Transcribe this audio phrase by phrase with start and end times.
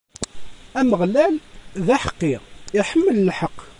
[0.79, 1.35] Ameɣlal,
[1.85, 2.35] d aḥeqqi,
[2.79, 3.57] iḥemmel lḥeqq.